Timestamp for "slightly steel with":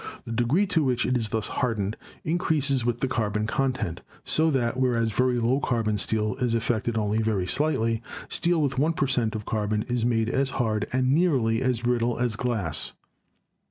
7.45-8.79